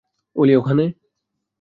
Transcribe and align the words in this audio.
ওলি, 0.35 0.53
ওখানে! 0.55 0.85